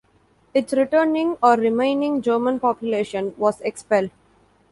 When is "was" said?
3.37-3.61